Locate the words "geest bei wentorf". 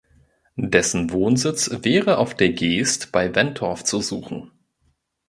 2.53-3.83